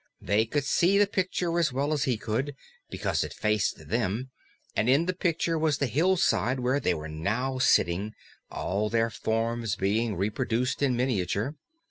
They 0.19 0.47
could 0.47 0.65
see 0.65 0.97
the 0.97 1.05
Picture 1.05 1.59
as 1.59 1.71
well 1.71 1.93
as 1.93 2.05
he 2.05 2.17
could, 2.17 2.55
because 2.89 3.23
it 3.23 3.35
faced 3.35 3.87
them, 3.89 4.31
and 4.75 4.89
in 4.89 5.05
the 5.05 5.13
Picture 5.13 5.59
was 5.59 5.77
the 5.77 5.85
hillside 5.85 6.59
where 6.59 6.79
they 6.79 6.95
were 6.95 7.07
now 7.07 7.59
sitting, 7.59 8.15
all 8.49 8.89
their 8.89 9.11
forms 9.11 9.75
being 9.75 10.15
reproduced 10.15 10.81
in 10.81 10.97
miniature. 10.97 11.53